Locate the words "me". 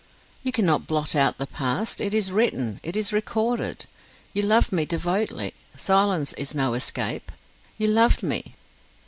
4.71-4.83, 8.23-8.55